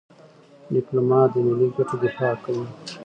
[0.73, 2.65] ډيپلومات د ملي ګټو دفاع کوي.